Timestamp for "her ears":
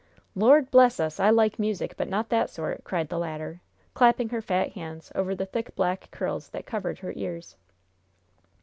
7.05-7.55